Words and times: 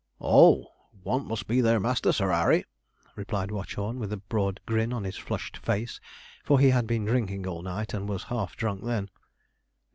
'Oh! 0.19 0.65
want 1.03 1.27
must 1.27 1.45
be 1.45 1.61
their 1.61 1.79
master, 1.79 2.11
Sir 2.11 2.31
'Arry,' 2.31 2.65
replied 3.15 3.51
Watchorn, 3.51 3.99
with 3.99 4.11
a 4.11 4.17
broad 4.17 4.59
grin 4.65 4.91
on 4.93 5.03
his 5.03 5.15
flushed 5.15 5.57
face, 5.57 5.99
for 6.43 6.59
he 6.59 6.71
had 6.71 6.87
been 6.87 7.05
drinking 7.05 7.45
all 7.45 7.61
night, 7.61 7.93
and 7.93 8.09
was 8.09 8.23
half 8.23 8.55
drunk 8.55 8.83
then. 8.83 9.11